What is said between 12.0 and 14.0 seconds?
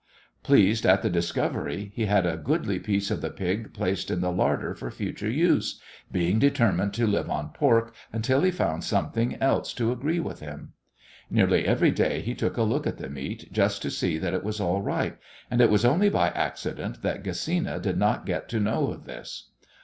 he took a look at the meat, just to